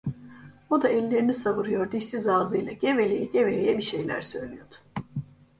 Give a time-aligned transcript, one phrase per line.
[0.69, 4.75] O da ellerini savuruyor, dişsiz ağzıyla geveleye geveleye bir şeyler söylüyordu.